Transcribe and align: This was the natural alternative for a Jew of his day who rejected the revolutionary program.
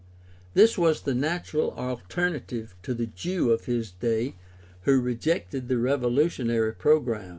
This 0.55 0.79
was 0.79 1.01
the 1.03 1.13
natural 1.13 1.73
alternative 1.73 2.75
for 2.81 2.93
a 2.93 3.05
Jew 3.05 3.51
of 3.51 3.65
his 3.65 3.91
day 3.91 4.35
who 4.81 4.99
rejected 4.99 5.67
the 5.67 5.77
revolutionary 5.77 6.73
program. 6.73 7.29